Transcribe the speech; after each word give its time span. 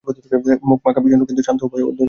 মুখখানা 0.69 0.93
খুব 0.97 1.03
বিষন্ন 1.05 1.23
কিন্তু 1.29 1.41
শান্ত, 1.47 1.61
ভয় 1.71 1.83
ও 1.85 1.87
উদ্বেগের 1.87 1.87
ছাপটা 1.87 1.87
গিয়াছে। 1.87 1.99